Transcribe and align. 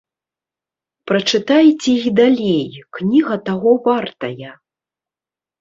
Прачытайце 1.11 1.93
і 2.11 2.15
далей, 2.21 2.71
кніга 2.97 3.35
таго 3.51 3.71
вартая. 3.89 4.51